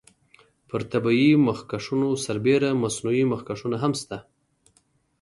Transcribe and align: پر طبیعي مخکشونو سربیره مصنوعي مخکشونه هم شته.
پر 0.67 0.81
طبیعي 0.91 1.29
مخکشونو 1.47 2.09
سربیره 2.25 2.69
مصنوعي 2.83 3.23
مخکشونه 3.33 3.77
هم 3.83 3.93
شته. 4.01 4.17